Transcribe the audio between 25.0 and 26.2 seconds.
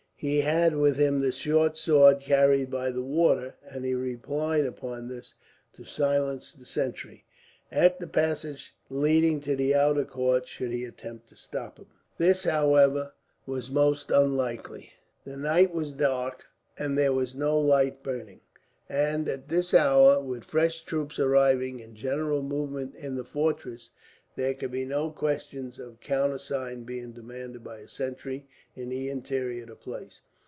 question of a